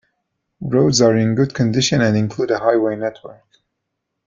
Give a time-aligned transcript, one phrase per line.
[0.61, 3.45] Roads are in good condition and include a highway network.